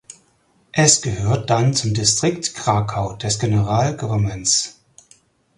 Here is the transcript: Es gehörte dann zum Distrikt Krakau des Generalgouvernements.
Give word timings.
Es 0.71 1.03
gehörte 1.03 1.45
dann 1.45 1.75
zum 1.75 1.93
Distrikt 1.93 2.55
Krakau 2.55 3.13
des 3.17 3.37
Generalgouvernements. 3.37 4.81